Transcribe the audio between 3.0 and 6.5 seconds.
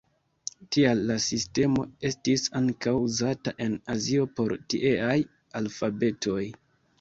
uzata en azio por tieaj alfabetoj.